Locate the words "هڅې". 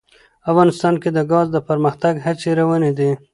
2.25-2.49